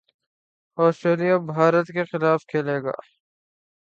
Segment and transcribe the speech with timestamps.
[0.77, 2.95] Australia Bharat کے خلاف کھیلے گا